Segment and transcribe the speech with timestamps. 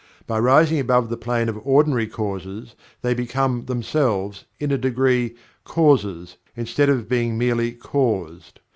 [0.25, 6.37] By rising above the plane of ordinary Causes they become themselves, in a degree, Causes
[6.57, 8.61] instead of being merely Caused.